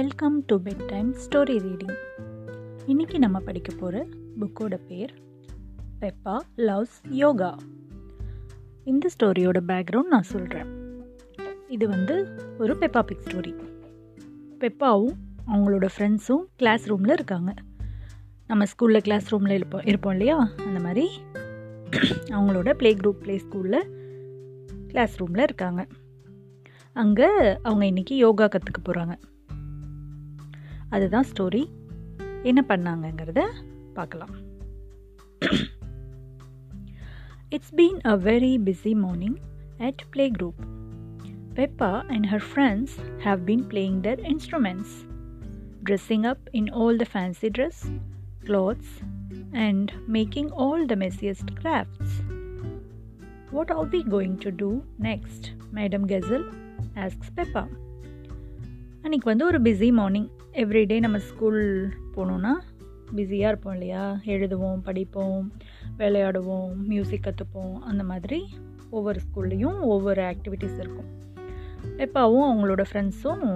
[0.00, 1.96] Welcome to bed time story reading
[2.86, 4.06] இன்னைக்கு நம்ம படிக்க போகிற
[4.40, 5.14] புக்கோட பேர்
[6.00, 7.56] பெப்பா லவ்ஸ் யோகா
[8.84, 10.68] இந்த ஸ்டோரியோட பேக்ரவுண்ட் நான் சொல்கிறேன்
[11.68, 13.54] இது வந்து ஒரு பெப்பா பிக் ஸ்டோரி
[14.58, 15.16] பெப்பாவும்
[15.46, 17.54] அவங்களோட ஃப்ரெண்ட்ஸும் கிளாஸ் ரூமில் இருக்காங்க.
[18.46, 20.50] நம்ம ஸ்கூலில் கிளாஸ் ரூமில் இருப்போம் இருப்போம் இல்லையா?
[20.66, 21.10] அந்த மாதிரி
[22.28, 23.82] அவங்களோட ப்ளே குரூப் ப்ளே ஸ்கூலில்
[24.88, 25.86] கிளாஸ் ரூமில் இருக்காங்க.
[26.92, 29.16] அங்கே அவங்க இன்றைக்கி யோகா கற்றுக்க போகிறாங்க
[30.89, 31.63] அதுதான் ஸ்டோரி
[32.43, 33.43] என்ன பண்ணாங்கங்கிறத
[33.93, 34.35] பார்க்கலாம்
[37.49, 39.37] it's been a very busy morning
[39.79, 40.61] at play group
[41.53, 42.95] Peppa and her friends
[43.25, 44.95] have been playing their instruments
[45.83, 47.79] dressing up in all the fancy dress,
[48.45, 48.87] clothes,
[49.55, 52.13] and making all the messiest crafts.
[53.51, 55.51] What are we going to do next?
[55.71, 56.47] Madam Gazelle
[56.97, 57.63] asks Peppa.
[59.03, 62.52] அன்றைக்கி வந்து ஒரு busy morning everyday நம்ம school போனோன்னா
[63.14, 64.20] பிஸியாக இருப்போம் இல்லையா?
[64.24, 65.52] எழுதுவோம் படிப்போம்
[65.98, 68.48] விளையாடுவோம் மியூசிக் கற்றுப்போம் அந்த மாதிரி
[68.90, 71.08] ஒவ்வொரு ஸ்கூல்லேயும் ஒவ்வொரு ஆக்டிவிட்டீஸ் இருக்கும்.
[71.96, 73.46] பெப்பாவும் அவங்களோட ஃப்ரெண்ட்ஸும்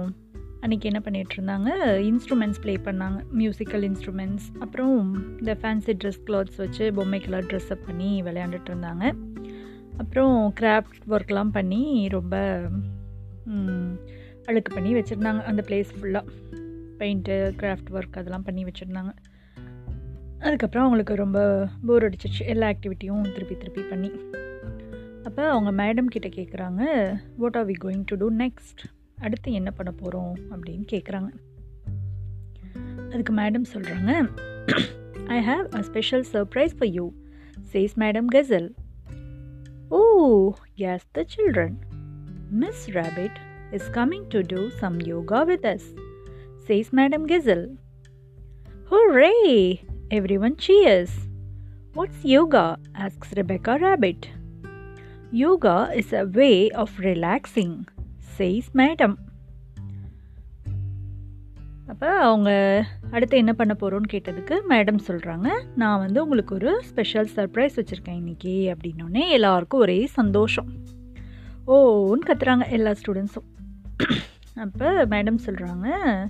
[0.61, 1.69] அன்றைக்கி என்ன பண்ணிகிட்டு இருந்தாங்க?
[2.09, 3.19] இன்ஸ்ட்ருமெண்ட்ஸ் ப்ளே பண்ணாங்க.
[3.37, 9.15] மியூசிக்கல் இன்ஸ்ட்ருமெண்ட்ஸ் அப்புறம் இந்த ஃபேன்சி ட்ரெஸ் க்ளாத்ஸ் வச்சு பொம்மைக்கெல்லாம் ட்ரெஸ்அப் பண்ணி விளையாண்டுட்டு இருந்தாங்க.
[9.97, 12.61] அப்புறம் கிராஃப்ட் ஒர்க்லாம் பண்ணி ரொம்ப
[14.45, 15.41] அழுக்கு பண்ணி வச்சுருந்தாங்க.
[15.43, 16.25] அந்த பிளேஸ் ஃபுல்லாக
[16.99, 19.13] பெயிண்ட்டு கிராஃப்ட் ஒர்க் அதெல்லாம் பண்ணி வச்சுருந்தாங்க.
[20.39, 21.39] அதுக்கப்புறம் அவங்களுக்கு ரொம்ப
[21.85, 24.11] போர் அடிச்சிச்சு எல்லா ஆக்டிவிட்டியும் திருப்பி திருப்பி பண்ணி.
[25.23, 26.81] அப்போ அவங்க மேடம் கிட்ட கேட்குறாங்க
[27.37, 28.81] what are we going to do next
[29.19, 31.29] அடுத்து என்ன பண்ண போகிறோம் அப்படின்னு கேட்குறாங்க
[33.11, 34.11] அதுக்கு மேடம் சொல்கிறாங்க
[35.27, 37.05] I have a special surprise for you
[37.73, 38.69] says Madam Gazelle
[39.89, 40.01] oh
[40.75, 41.75] yes the children
[42.51, 43.37] Miss Rabbit
[43.71, 45.87] is coming to do some yoga with us
[46.67, 47.69] says Madam Gazelle
[48.91, 49.75] Hooray!
[50.39, 51.09] Everyone What's
[51.95, 52.79] what's yoga
[53.33, 54.25] Rebecca Rabbit.
[54.25, 54.31] Yoga
[55.31, 57.83] yoga is a way of relaxing
[58.39, 58.69] Madam.
[58.73, 59.15] Madam
[61.87, 67.69] அப்போ அவங்க அடுத்து என்ன பண்ண போகிறோன்னு கேட்டதுக்கு madam சொல்கிறாங்க நான் வந்து உங்களுக்கு ஒரு ஸ்பெஷல் சர்ப்ரைஸ்
[67.75, 70.67] வச்சுருக்கேன் இன்றைக்கி அப்படின்னோடனே எல்லாருக்கும் ஒரே சந்தோஷம்
[71.67, 73.49] ஓன்னு கத்துறாங்க எல்லா ஸ்டூடெண்ட்ஸும்
[74.55, 76.27] அப்போ மேடம் சொல்கிறாங்க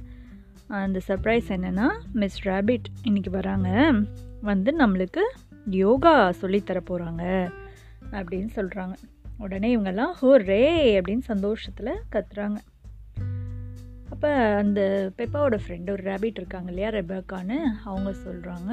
[0.68, 3.94] அந்த சர்ப்ரைஸ் என்னென்னா மிஸ் ரேபிட் இன்றைக்கி வராங்க.
[4.42, 5.24] வந்து நம்மளுக்கு
[5.70, 7.52] யோகா சொல்லித்தர போகிறாங்க
[8.12, 8.94] அப்படின்னு சொல்கிறாங்க
[9.38, 12.58] உடனே இவங்கெல்லாம் ஹோ ரே அப்படின்னு சந்தோஷத்தில் கத்துறாங்க.
[14.10, 18.72] அப்போ அந்த பெப்பாவோட ஃப்ரெண்டு ஒரு ரேபிட் இருக்காங்க இல்லையா ரெபக்கான்னு அவங்க சொல்கிறாங்க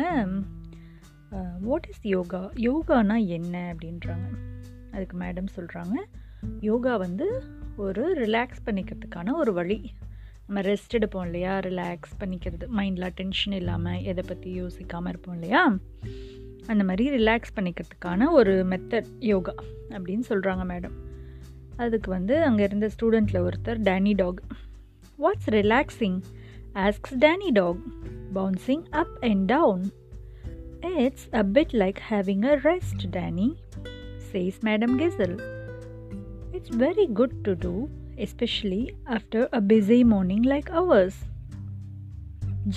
[1.61, 2.51] வாட் இஸ் யோகா?
[2.55, 3.75] யோகானா என்ன?
[3.75, 4.27] அப்படின்றாங்க.
[4.93, 5.97] அதுக்கு மேடம் சொல்கிறாங்க
[6.61, 7.43] யோகா வந்து
[7.77, 9.91] ஒரு ரிலாக்ஸ் பண்ணிக்கிறதுக்கான ஒரு வழி.
[10.53, 11.59] நம்ம ரெஸ்ட் எடுப்போம் இல்லையா?
[11.59, 12.65] ரிலாக்ஸ் பண்ணிக்கிறது.
[12.77, 15.79] மைண்டில் டென்ஷன் இல்லாமல் எதை பற்றி யோசிக்காமல் இருப்போம் இல்லையா?
[16.67, 19.55] அந்த மாதிரி ரிலாக்ஸ் பண்ணிக்கிறதுக்கான ஒரு மெத்தட் யோகா
[19.89, 20.93] அப்படின்னு சொல்கிறாங்க மேடம்
[21.77, 24.43] அதுக்கு வந்து அங்கே இருந்த ஸ்டூடெண்ட்டில் ஒருத்தர் Danny Dog
[25.19, 26.21] what's relaxing
[26.75, 27.81] asks Danny Dog
[28.35, 29.91] bouncing up and down
[30.81, 33.55] it's a bit like having a rest Danny
[34.33, 35.37] says Madam Gazelle
[36.51, 41.20] it's very good to do Especially after a busy morning like ours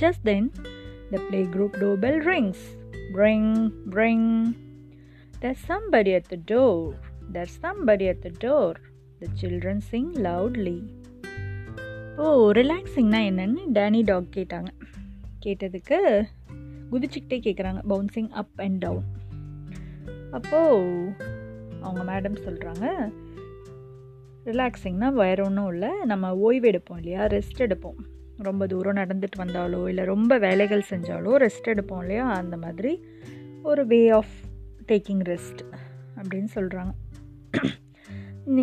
[0.03, 0.49] just then
[1.11, 2.65] the play group door bell rings
[3.13, 4.55] Ring, ring.
[5.35, 6.95] There's somebody at the door.
[7.29, 8.77] There's somebody at the door.
[9.21, 10.79] The children sing loudly.
[12.19, 14.71] Oh ரிலாக்ஸிங்னா என்னன்னு Danny talk கேட்டாங்க
[15.45, 15.99] கேட்டதுக்கு
[16.91, 19.07] குதிச்சுக்கிட்டே கேட்குறாங்க bouncing up and down
[20.31, 21.13] அப்போது
[21.81, 22.87] அவங்க madam சொல்கிறாங்க
[24.46, 25.92] ரிலாக்ஸிங்னா வேறு ஒன்றும் இல்லை.
[26.06, 27.22] நம்ம ஓய்வு எடுப்போம் இல்லையா?
[27.36, 28.00] ரெஸ்ட் எடுப்போம்.
[28.48, 32.26] ரொம்ப தூரம் நடந்துட்டு வந்தாலோ இல்லை ரொம்ப வேலைகள் செஞ்சாலோ ரெஸ்ட் எடுப்போம் இல்லையா?
[32.42, 32.92] அந்த மாதிரி
[33.64, 34.36] ஒரு வே ஆஃப்
[34.92, 35.62] டேக்கிங் ரெஸ்ட்
[36.20, 36.94] அப்படின்னு சொல்கிறாங்க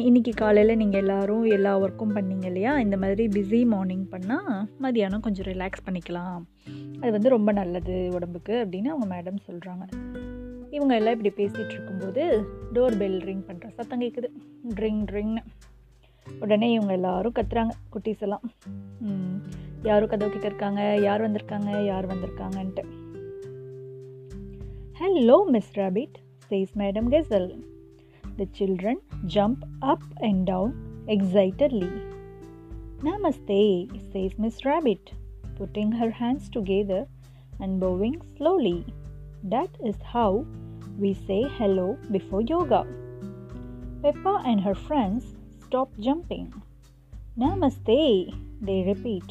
[0.08, 2.72] இன்றைக்கி காலையில் நீங்கள் எல்லோரும் எல்லா ஒர்க்கும் பண்ணீங்க இல்லையா?
[2.80, 4.52] இந்த மாதிரி பிஸி மார்னிங் பண்ணால்
[4.82, 6.42] மதியானம் கொஞ்சம் ரிலாக்ஸ் பண்ணிக்கலாம்.
[7.00, 9.84] அது வந்து ரொம்ப நல்லது உடம்புக்கு அப்படின்னு அவங்க மேடம் சொல்கிறாங்க
[10.76, 12.22] இவங்க எல்லாம் இப்படி பேசிகிட்டு இருக்கும்போது
[12.74, 14.28] டோர் பெல் ரிங் பண்ணுற சத்தம் கேட்குது
[14.78, 15.42] ட்ரிங் ட்ரிங்னு
[16.40, 18.44] உடனே இவங்க எல்லாரும் கத்துறாங்க குட்டீஸ் எல்லாம்.
[19.88, 22.84] யாரும் கதவு கிட்ட இருக்காங்க யார் வந்திருக்காங்க யார் வந்திருக்காங்கன்ட்டு.
[25.00, 26.16] Hello Miss Rabbit
[26.50, 27.48] says Madam Gazelle
[28.38, 29.02] the children
[29.36, 30.74] jump up and down
[31.16, 31.90] excitedly
[33.08, 33.62] namaste
[34.12, 35.10] says Miss Rabbit
[35.58, 37.06] putting her hands together
[37.64, 38.78] and bowing slowly.
[39.52, 40.30] That is how
[41.02, 42.80] we say hello before yoga.
[44.02, 45.24] Peppa and her friends
[45.72, 46.48] stop jumping.
[47.34, 48.00] Namaste,
[48.60, 49.28] they repeat.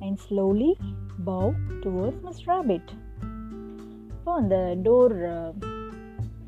[0.00, 0.68] and slowly
[1.20, 1.46] bow
[1.82, 2.86] towards Miss Rabbit.
[4.10, 4.56] இப்போ அந்த
[4.86, 5.14] door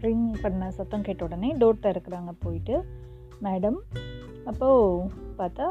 [0.04, 2.76] ring uh, பண்ண சத்தம் கேட்ட உடனே door திறக்கிறாங்க போயிட்டு
[3.46, 3.78] madam
[4.50, 5.10] அப்போது
[5.40, 5.66] பார்த்தா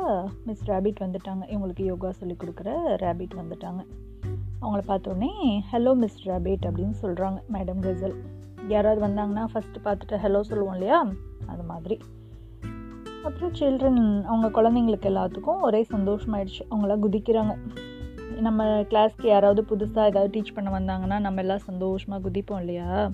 [0.48, 2.70] miss rapid வந்துட்டாங்க இவங்களுக்கு யோகா சொல்லி கொடுக்குற
[3.06, 3.84] ரேபிட் வந்துட்டாங்க
[4.62, 5.34] அவங்கள பார்த்தோன்னே
[5.74, 8.18] ஹலோ மிஸ் ரேபிட் அப்படின்னு சொல்கிறாங்க மேடம் கெசல்
[8.76, 11.00] யாராவது வந்தாங்கன்னா ஃபஸ்ட்டு பார்த்துட்டு ஹலோ சொல்லுவோம் இல்லையா
[11.54, 11.98] அது மாதிரி
[13.24, 16.64] அப்புறம் சில்ட்ரன் அவங்க குழந்தைங்களுக்கு எல்லாத்துக்கும் ஒரே சந்தோஷமாயிடுச்சு.
[16.70, 17.56] அவங்களாம் குதிக்கிறாங்க.
[18.40, 23.12] நம்ம கிளாஸ்க்கு யாராவது புதுசாக ஏதாவது டீச் பண்ண வந்தாங்கன்னா நம்ம எல்லாம் சந்தோஷமாக குதிப்போம் இல்லையா?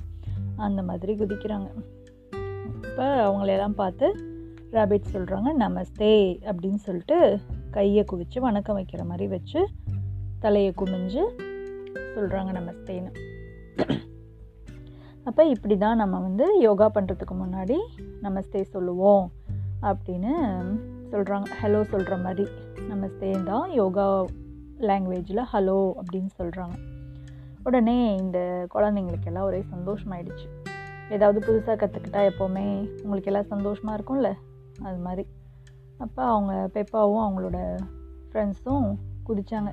[0.55, 1.67] அந்த மாதிரி குதிக்கிறாங்க.
[2.83, 4.07] இப்போ அவங்களையெல்லாம் பார்த்து
[4.71, 7.39] ரேபிட் சொல்கிறாங்க நமஸ்தே அப்படின்னு சொல்லிட்டு
[7.71, 9.67] கையை குவிச்சு வணக்கம் வைக்கிற மாதிரி வச்சு
[10.39, 11.23] தலையை குமிஞ்சு
[12.15, 13.11] சொல்கிறாங்க நமஸ்தேன்னு
[15.23, 17.77] அப்போ இப்படி தான் நம்ம வந்து யோகா பண்ணுறதுக்கு முன்னாடி
[18.21, 19.31] நமஸ்தே சொல்லுவோம்.
[19.81, 20.33] அப்படின்னு
[21.11, 22.49] சொல்கிறாங்க ஹலோ சொல்கிற மாதிரி.
[22.89, 24.25] நமஸ்தே தான் யோகா
[24.79, 26.75] லாங்குவேஜில் ஹலோ அப்படின்னு சொல்கிறாங்க
[27.63, 30.47] உடனே இந்த குழந்தைங்களுக்கெல்லாம் ஒரே சந்தோஷமாயிடுச்சு.
[31.09, 32.65] ஏதாவது புதுசாக கற்றுக்கிட்டா எப்போவுமே
[33.01, 34.29] உங்களுக்கு எல்லாம் சந்தோஷமாக இருக்கும்ல?
[34.83, 35.27] அது மாதிரி.
[35.97, 37.59] அப்போ அவங்க பெப்பாவும் அவங்களோட
[38.29, 38.87] ஃப்ரெண்ட்ஸும்
[39.27, 39.71] குதித்தாங்க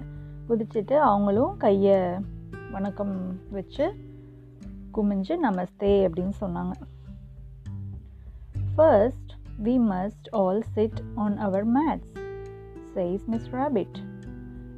[0.49, 1.99] குதிச்சுட்டு அவங்களும் கையை
[2.73, 3.85] வணக்கம் வச்சு
[4.95, 6.75] குமிஞ்சு நமஸ்தே அப்படின்னு சொன்னாங்க.
[8.77, 9.24] First
[9.59, 12.07] We must all sit on our mats,
[12.95, 14.01] says Miss Rabbit.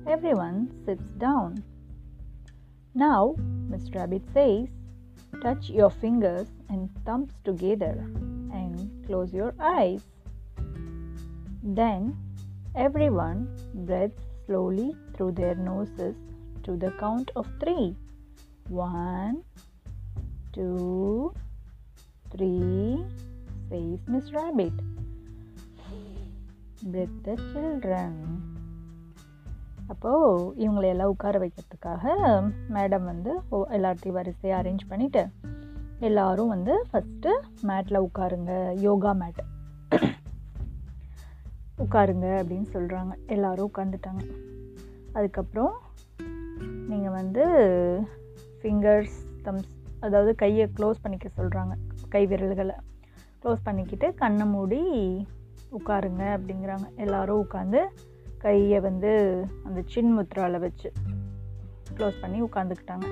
[0.06, 1.64] Everyone sits down.
[2.94, 3.34] Now,
[3.69, 4.69] Miss Rabbit says,
[5.43, 8.06] touch your fingers and thumbs together
[8.52, 10.02] and close your eyes.
[11.62, 12.17] Then,
[12.75, 16.14] everyone breathes slowly through their noses
[16.62, 17.96] to the count of three.
[18.69, 19.43] One,
[20.52, 21.34] two,
[22.31, 23.05] three.
[23.70, 24.76] Says Miss Rabbit.
[26.92, 28.12] With the children.
[29.86, 32.04] அப்போது இவங்களை எல்லாம் உட்கார வைக்கிறதுக்காக
[32.68, 35.22] madam வந்து எல்லாத்தையும் வரிசையாக arrange பண்ணிவிட்டு
[35.98, 37.32] எல்லோரும் வந்து ஃபஸ்ட்டு
[37.62, 39.42] மேட்டில் உட்காருங்க யோகா மேட்
[41.78, 44.24] உட்காருங்க அப்படின்னு சொல்கிறாங்க எல்லோரும் உட்காந்துட்டாங்க
[45.12, 45.72] அதுக்கப்புறம்
[46.88, 47.44] நீங்கள் வந்து
[48.62, 51.74] ஃபிங்கர்ஸ் தம்ஸ் அதாவது கையை க்ளோஸ் பண்ணிக்க சொல்கிறாங்க
[52.08, 52.74] கை விரல்களை.
[53.42, 54.82] க்ளோஸ் பண்ணிக்கிட்டு கண்ணை மூடி
[55.78, 56.86] உட்காருங்க அப்படிங்கிறாங்க.
[56.96, 57.80] எல்லோரும் உட்காந்து
[58.38, 59.10] கையை வந்து
[59.64, 60.92] அந்த சின் முத்ராவில் வச்சு
[61.96, 63.06] க்ளோஸ் பண்ணி உட்காந்துக்கிட்டாங்க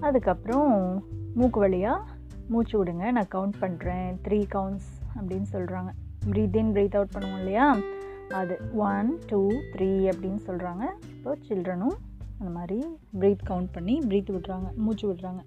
[0.00, 0.70] அதுக்கப்புறம்
[1.34, 2.04] மூக்கு வழியாக
[2.48, 5.90] மூச்சு விடுங்க நான் கவுண்ட் பண்ணுறேன் த்ரீ கவுண்ட்ஸ் அப்படின்னு சொல்கிறாங்க
[6.30, 7.76] ப்ரீத் இன் ப்ரீத் அவுட் பண்ணுவோம் இல்லையா?
[8.28, 11.96] அது ஒன் டூ த்ரீ அப்படின்னு சொல்கிறாங்க இப்போ சில்ட்ரனும்
[12.38, 12.78] அந்த மாதிரி
[13.18, 15.42] ப்ரீத் கவுண்ட் பண்ணி ப்ரீத் விடுறாங்க மூச்சு விடுறாங்க.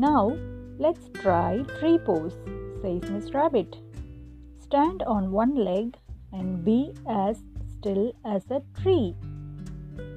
[0.00, 0.30] Now
[0.78, 2.36] Let's try tree pose,
[2.82, 3.76] says Miss Rabbit.
[4.60, 5.96] Stand on one leg
[6.32, 7.42] and be as
[7.78, 9.14] still as a tree.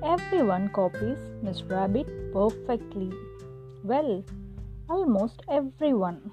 [0.04, 3.10] Everyone copies Miss Rabbit perfectly.
[3.86, 4.26] Well,
[4.90, 6.32] almost everyone.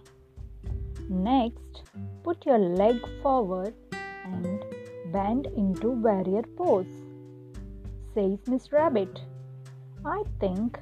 [1.09, 1.85] Next,
[2.25, 3.75] put your leg forward
[4.25, 4.65] and
[5.13, 7.05] bend into warrior pose,
[8.13, 9.21] says Miss Rabbit.
[10.05, 10.81] I think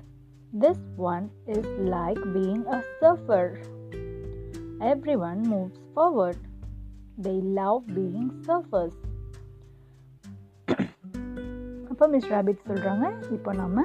[0.61, 3.57] this one is like being a surfer.
[4.81, 6.35] Everyone moves forward.
[7.23, 8.93] they love being surfers.
[11.91, 13.85] அப்போ miss rapid சொல்கிறாங்க இப்போ நம்ம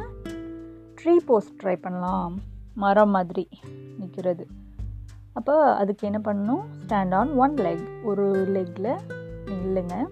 [1.03, 2.39] tree post try பண்ணலாம்.
[2.73, 3.47] மரம் மாதிரி
[3.99, 4.47] நிற்கிறது
[5.33, 6.63] அப்போ அதுக்கு என்ன பண்ணணும்?
[6.87, 8.97] ஸ்டாண்ட் ஆன் ஒன் லெக் ஒரு லெக்கில்
[9.45, 10.07] நில்லுங்க.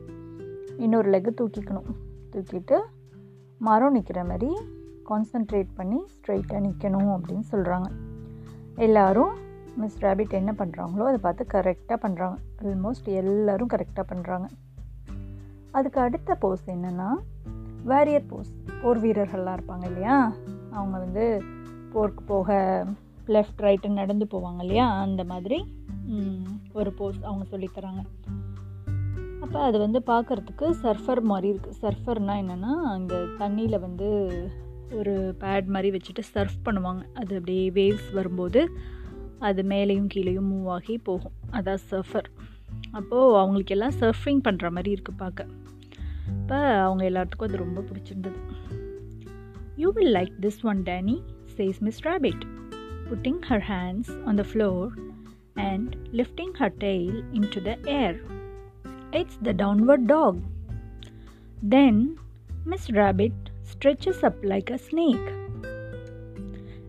[0.77, 1.95] இன்னொரு லெக்கு தூக்கிக்கணும்.
[2.31, 2.79] தூக்கிட்டு
[3.57, 4.57] மரம் நிற்கிற மாதிரி
[5.09, 7.87] கான்சன்ட்ரேட் பண்ணி ஸ்ட்ரைட்டாக நிற்கணும் அப்படின்னு சொல்கிறாங்க
[8.75, 9.35] எல்லோரும்
[9.75, 14.47] மிஸ் ரேபிட் என்ன பண்ணுறாங்களோ அதை பார்த்து கரெக்டாக பண்ணுறாங்க ஆல்மோஸ்ட் எல்லோரும் கரெக்டாக பண்ணுறாங்க
[15.71, 17.09] அதுக்கு அடுத்த போஸ் என்னென்னா
[17.85, 20.31] வேரியர் போஸ் போர் வீரர்கள்லாம் இருப்பாங்க இல்லையா?
[20.71, 21.43] அவங்க வந்து
[21.93, 22.51] போருக்கு போக
[23.27, 24.99] லெஃப்ட் ரைட்டு நடந்து போவாங்க இல்லையா?
[25.01, 25.65] அந்த மாதிரி
[26.73, 28.01] ஒரு போஸ் அவங்க சொல்லித்தராங்க
[29.41, 34.07] அப்போ அது வந்து பார்க்குறதுக்கு சர்ஃபர் மாதிரி இருக்குது சர்ஃபர்னால் என்னென்னா இந்த தண்ணியில் வந்து
[34.91, 37.01] ஒரு பேட் மாதிரி வச்சுட்டு சர்ஃப் பண்ணுவாங்க.
[37.13, 38.61] அது அப்படியே வேவ்ஸ் வரும்போது
[39.39, 41.35] அது மேலேயும் கீழேயும் மூவ் ஆகி போகும்.
[41.51, 42.29] அதான் சர்ஃபர்
[42.91, 45.45] அப்போது அவங்களுக்கு எல்லாம் சர்ஃபிங் பண்ணுற மாதிரி இருக்குது பார்க்க.
[46.27, 48.39] இப்போ அவங்க எல்லாத்துக்கும் அது ரொம்ப பிடிச்சிருந்தது.
[49.75, 51.17] You will like this one Danny
[51.57, 52.45] says Miss Rabbit
[53.09, 54.87] putting her hands on the floor
[55.53, 57.17] and lifting her tail
[57.55, 58.17] into the air
[59.11, 60.41] it's the downward dog
[61.69, 62.01] then
[62.65, 65.27] Miss Rabbit stretches up like a snake.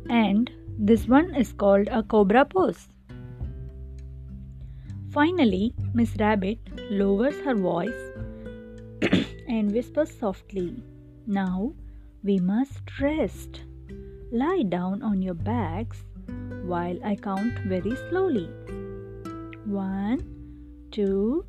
[0.09, 2.89] And this one is called a cobra pose.
[5.11, 6.59] Finally, Miss Rabbit
[6.91, 8.03] lowers her voice
[9.49, 10.83] and whispers softly,
[11.27, 11.73] Now
[12.23, 13.63] we must rest.
[14.31, 16.05] Lie down on your backs
[16.65, 18.49] while I count very slowly.
[19.65, 20.21] One,
[20.91, 21.45] two,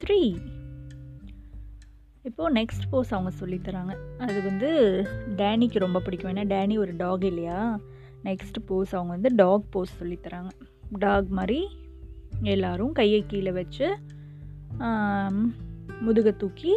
[0.00, 0.59] three
[2.22, 3.92] இப்போது next pose அவங்க சொல்லித்தராங்க.
[4.18, 4.70] அது வந்து
[5.36, 6.32] டேனிக்கு ரொம்ப பிடிக்கும்.
[6.32, 7.80] ஏன்னா Danny ஒரு talk இல்லையா?
[8.24, 10.50] நெக்ஸ்ட் போஸ் அவங்க வந்து டாக் போஸ் சொல்லித்தராங்க.
[11.04, 11.60] டாக் மாதிரி
[12.42, 13.86] எல்லோரும் கையை கீழே வச்சு
[16.00, 16.74] முதுகை தூக்கி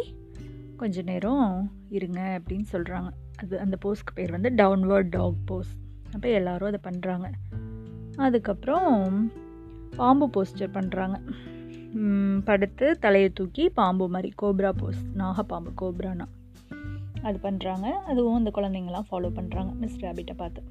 [0.76, 3.10] கொஞ்ச நேரம் இருங்க அப்படின்னு சொல்கிறாங்க
[3.42, 5.72] அது அந்த போஸ்க்கு பேர் வந்து டவுன்வர்ட் டாக் போஸ்
[6.12, 7.28] அப்போ எல்லோரும் அதை பண்ணுறாங்க
[8.16, 9.30] அதுக்கப்புறம்
[9.96, 11.16] பாம்பு போஸ்டர் பண்ணுறாங்க
[12.44, 16.26] படுத்து தலையை தூக்கி பாம்பு மாதிரி கோப்ரா போஸ் நாகப்பாம்பு கோப்ரானா.
[17.22, 20.62] அது பண்ணுறாங்க அதுவும் இந்த குழந்தைங்களாம் ஃபாலோ பண்ணுறாங்க மிஸ் ரேபிட்டை பார்த்து.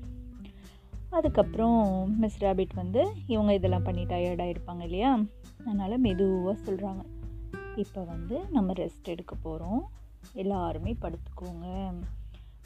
[1.09, 5.19] அதுக்கப்புறம் மிஸ் ரேபிட் வந்து இவங்க இதெல்லாம் பண்ணி டயர்டாக இருப்பாங்க இல்லையா?
[5.59, 7.03] அதனால் மெதுவாக சொல்கிறாங்க
[7.75, 9.89] இப்போ வந்து நம்ம ரெஸ்ட் எடுக்க போகிறோம்
[10.33, 11.93] எல்லாருமே படுத்துக்கோங்க.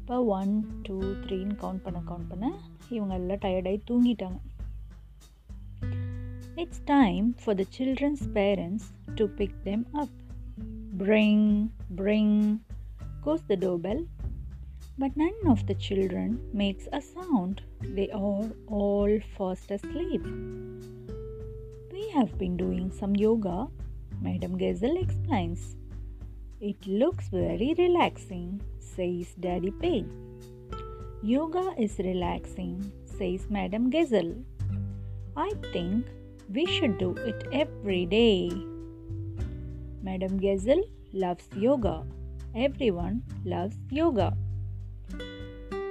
[0.09, 0.53] இப்போ ஒன்
[0.87, 2.47] டூ த்ரீன்னு கவுண்ட் பண்ண கவுண்ட் பண்ண
[2.89, 4.39] இவங்க எல்லாம் டயர்டாகி தூங்கிட்டாங்க
[6.63, 10.15] it's time for the children's parents to pick them up
[10.97, 11.49] bring
[11.95, 12.37] bring
[13.25, 14.01] goes the doorbell,
[14.97, 17.63] but none of the children makes a sound.
[17.81, 20.23] They are all fast asleep.
[21.91, 23.67] We have been doing some yoga,
[24.21, 25.75] Madam Gazelle explains.
[26.61, 28.61] It looks very relaxing,
[28.96, 30.06] Says Daddy Pig.
[31.24, 32.74] Yoga is relaxing,
[33.08, 34.34] says Madam Gazelle.
[35.36, 36.06] I think
[36.48, 38.50] we should do it every day.
[40.02, 41.96] Madam Gazelle loves yoga.
[43.02, 44.26] Everyone loves yoga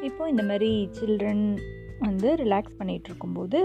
[0.04, 1.46] இப்போ இந்த மாதிரி children
[2.00, 3.60] வந்து relax பண்ணிகிட்டு இருக்கும்போது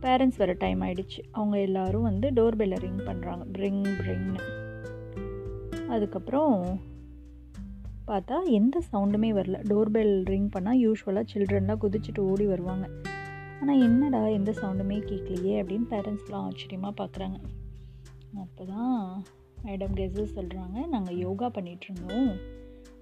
[0.00, 4.40] parents வர time ஆகிடுச்சு அவங்க எல்லோரும் வந்து டோர் பெல்லை ரிங் பண்ணுறாங்க ரிங் ரிங்னு
[5.94, 6.54] அதுக்கப்புறம்
[8.08, 9.58] பார்த்தா எந்த சவுண்டுமே வரல.
[9.70, 12.86] டோர் பெல் ரிங் பண்ணால் யூஸ்வலாக சில்ட்ரன்லாம் குதிச்சுட்டு ஓடி வருவாங்க.
[13.60, 17.38] ஆனால் என்னடா எந்த சவுண்டுமே கேட்கலையே அப்படின்னு பேரண்ட்ஸ்லாம் ஆச்சரியமாக பார்க்குறாங்க
[18.42, 19.24] அப்போ தான்
[19.64, 22.30] மேடம் கெசல் சொல்கிறாங்க நாங்கள் யோகா பண்ணிகிட்ருந்தோம்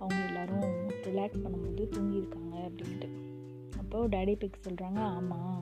[0.01, 0.69] அவங்க எல்லோரும்
[1.09, 3.09] ரிலாக்ஸ் பண்ணும்போது தூங்கியிருக்காங்க அப்படின்ட்டு.
[3.81, 5.59] அப்போது டேடி பிக் சொல்கிறாங்க ஆமாம்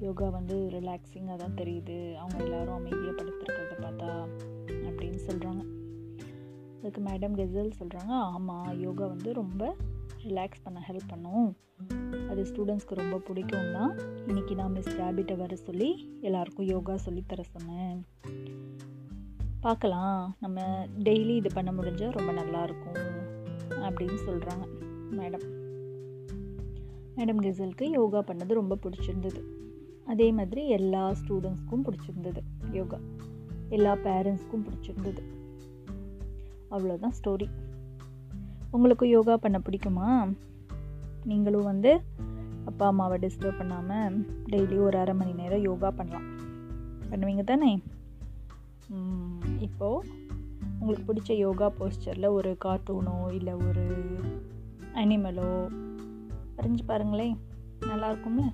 [0.00, 1.98] யோகா வந்து ரிலாக்ஸிங்காக தான் தெரியுது.
[2.14, 4.10] அவங்க எல்லோரும் அமைதியாக படுத்துருக்கிறத பார்த்தா
[4.88, 5.62] அப்படின்னு சொல்கிறாங்க
[6.80, 9.76] அதுக்கு மேடம் கெசல் சொல்கிறாங்க ஆமாம் யோகா வந்து ரொம்ப
[10.24, 11.56] ரிலாக்ஸ் பண்ண ஹெல்ப் பண்ணும்.
[12.28, 13.92] அது ஸ்டூடெண்ட்ஸ்க்கு ரொம்ப பிடிக்கும் தான்.
[14.26, 18.06] இன்றைக்கி நான் மிஸ் ரேபிட்டை வர சொல்லி எல்லாருக்கும் யோகா சொல்லித்தர சொன்னேன்.
[19.60, 20.36] பார்க்கலாம்.
[20.40, 22.98] நம்ம டெய்லி இது பண்ண முடிஞ்சால் ரொம்ப நல்லாயிருக்கும்
[23.86, 24.64] அப்படின்னு சொல்கிறாங்க
[25.18, 25.46] மேடம்
[27.16, 29.42] மேடம் கெசலுக்கு யோகா பண்ணது ரொம்ப பிடிச்சிருந்தது.
[30.06, 32.98] அதே மாதிரி எல்லா ஸ்டூடெண்ட்ஸ்க்கும் பிடிச்சிருந்தது யோகா
[33.68, 35.22] எல்லா பேரண்ட்ஸ்க்கும் பிடிச்சிருந்தது.
[36.70, 37.48] அவ்வளோதான் ஸ்டோரி
[38.70, 40.32] உங்களுக்கும் யோகா பண்ண பிடிக்குமா?
[41.24, 42.00] நீங்களும் வந்து
[42.64, 46.28] அப்பா அம்மாவை டிஸ்டர்ப் பண்ணாமல் டெய்லி ஒரு அரை மணி நேரம் யோகா பண்ணலாம்.
[47.10, 47.82] பண்ணுவீங்க தானே?
[49.58, 50.08] இப்போது
[50.80, 53.86] உங்களுக்கு பிடிச்ச யோகா போஸ்டரில் ஒரு கார்ட்டூனோ இல்லை ஒரு
[54.94, 55.50] அனிமலோ
[56.56, 57.36] வரைஞ்சி பாருங்களேன்.
[57.80, 58.44] நல்லாயிருக்கும்ல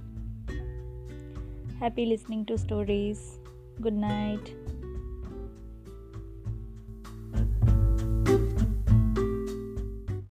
[1.81, 3.25] happy listening to stories
[3.81, 4.49] good night